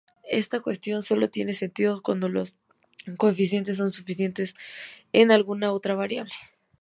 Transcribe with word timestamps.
Esta 0.31 0.61
cuestión 0.61 1.03
solo 1.03 1.29
tiene 1.29 1.53
sentido 1.53 2.01
cuando 2.01 2.27
los 2.27 2.55
coeficientes 3.17 3.77
son 3.77 3.91
funciones 3.91 4.55
de 5.13 5.23
alguna 5.31 5.73
otra 5.73 5.93
variable. 5.93 6.33